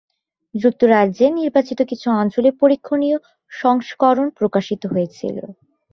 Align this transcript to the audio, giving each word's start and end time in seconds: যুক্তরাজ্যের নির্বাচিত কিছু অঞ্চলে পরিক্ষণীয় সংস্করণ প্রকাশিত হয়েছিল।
যুক্তরাজ্যের 0.55 1.31
নির্বাচিত 1.33 1.79
কিছু 1.91 2.07
অঞ্চলে 2.13 2.49
পরিক্ষণীয় 2.61 3.17
সংস্করণ 3.51 4.27
প্রকাশিত 4.39 4.81
হয়েছিল। 4.85 5.37